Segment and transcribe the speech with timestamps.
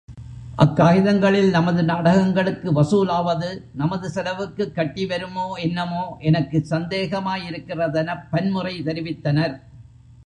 [0.57, 3.49] அக்காகிதங்களில் நமது நாடகங்களுக்கு வசூலாவது
[3.73, 9.55] நமது செலவுக்குக் கட்டிவருமோ என்னமோ எனக்கு சந்தேகமாயிருக்கிறதெனப் பன்முறை தெரிவித்தனர்.